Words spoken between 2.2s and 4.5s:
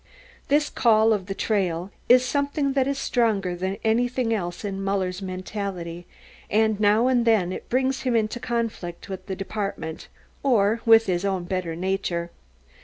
something that is stronger than anything